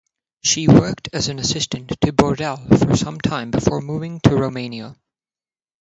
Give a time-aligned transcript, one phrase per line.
[0.41, 4.95] She worked as an assistant to Bourdelle for some time before moving to Romania.